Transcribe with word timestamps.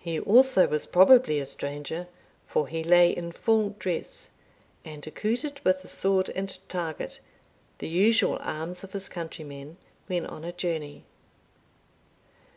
He 0.00 0.18
also 0.18 0.66
was 0.66 0.84
probably 0.84 1.38
a 1.38 1.46
stranger, 1.46 2.08
for 2.44 2.66
he 2.66 2.82
lay 2.82 3.08
in 3.08 3.30
full 3.30 3.76
dress, 3.78 4.30
and 4.84 5.06
accoutred 5.06 5.60
with 5.64 5.82
the 5.82 5.86
sword 5.86 6.28
and 6.30 6.58
target, 6.68 7.20
the 7.78 7.88
usual 7.88 8.38
arms 8.40 8.82
of 8.82 8.94
his 8.94 9.08
countrymen 9.08 9.76
when 10.08 10.26
on 10.26 10.42
a 10.42 10.50
journey. 10.50 11.04